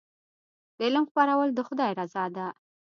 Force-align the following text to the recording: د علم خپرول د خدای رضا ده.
د 0.77 0.79
علم 0.87 1.03
خپرول 1.09 1.49
د 1.53 1.59
خدای 1.67 1.91
رضا 1.99 2.25
ده. 2.35 2.47